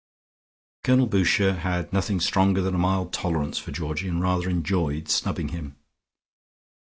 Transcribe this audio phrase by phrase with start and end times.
[0.83, 5.49] Colonel Boucher had nothing stronger than a mild tolerance for Georgie and rather enjoyed snubbing
[5.49, 5.75] him.